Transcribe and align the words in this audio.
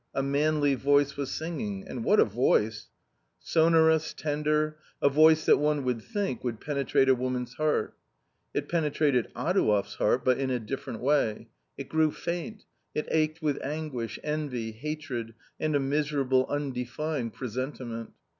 A 0.15 0.23
manly 0.23 0.73
voice 0.73 1.15
was 1.15 1.29
singing— 1.29 1.83
and 1.87 2.03
what 2.03 2.19
a 2.19 2.25
voice! 2.25 2.87
Sonorous, 3.39 4.15
tender, 4.15 4.79
a 4.99 5.09
voice 5.09 5.45
that 5.45 5.57
one 5.59 5.83
would 5.83 6.01
think 6.01 6.43
would 6.43 6.59
penetrate 6.59 7.07
a 7.07 7.13
woman's 7.13 7.53
heart. 7.53 7.95
It 8.51 8.67
penetrated 8.67 9.31
Adouev's 9.35 9.93
heart, 9.97 10.25
but 10.25 10.39
in 10.39 10.49
a 10.49 10.57
different 10.59 11.01
way; 11.01 11.49
it 11.77 11.87
grew 11.87 12.09
faint, 12.09 12.65
it 12.95 13.07
ached 13.11 13.43
with 13.43 13.61
anguish, 13.63 14.17
envy, 14.23 14.71
hatred, 14.71 15.35
and 15.59 15.75
a 15.75 15.79
miserable 15.79 16.47
undefined 16.49 17.35
presenti 17.35 17.85
ment. 17.85 18.13